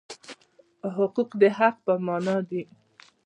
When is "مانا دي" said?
2.05-2.61